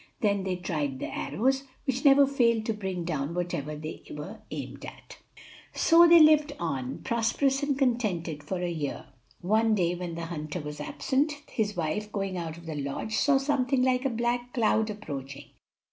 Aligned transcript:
Then 0.21 0.41
they 0.45 0.55
tried 0.55 0.97
the 0.97 1.15
arrows, 1.15 1.65
which 1.85 2.03
never 2.03 2.25
failed 2.25 2.65
to 2.65 2.73
bring 2.73 3.03
down 3.03 3.35
whatever 3.35 3.75
they 3.75 4.01
were 4.09 4.39
aimed 4.49 4.83
at. 4.83 5.19
So 5.75 6.07
they 6.07 6.19
lived 6.19 6.53
on, 6.59 7.03
prosperous 7.03 7.61
and 7.61 7.77
contented, 7.77 8.41
for 8.41 8.59
a 8.59 8.67
year. 8.71 9.05
One 9.41 9.75
day 9.75 9.93
when 9.93 10.15
the 10.15 10.25
hunter 10.25 10.59
was 10.61 10.81
absent, 10.81 11.33
his 11.49 11.77
wife, 11.77 12.11
going 12.11 12.35
out 12.35 12.57
of 12.57 12.65
the 12.65 12.73
lodge, 12.81 13.13
saw 13.15 13.37
something 13.37 13.83
like 13.83 14.03
a 14.03 14.09
black 14.09 14.53
cloud 14.55 14.89
approaching. 14.89 15.51